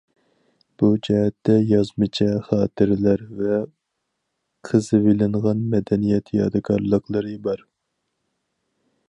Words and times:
بۇ 0.83 0.87
جەھەتتە 1.07 1.57
يازمىچە 1.71 2.27
خاتىرىلەر 2.47 3.23
ۋە 3.43 3.59
قېزىۋېلىنغان 4.71 5.63
مەدەنىيەت 5.75 6.35
يادىكارلىقلىرى 6.41 7.39
بار. 7.47 7.65